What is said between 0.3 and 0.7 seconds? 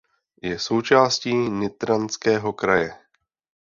Je